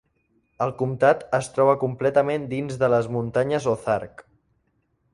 El 0.65 0.71
comtat 0.79 1.21
es 1.39 1.51
troba 1.59 1.77
completament 1.85 2.49
dins 2.57 2.83
de 2.85 2.93
les 2.97 3.13
muntanyes 3.19 3.73
Ozark. 3.77 4.29